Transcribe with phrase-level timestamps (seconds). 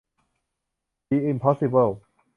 [1.09, 1.89] ดิอิมพอสสิเบิ้ล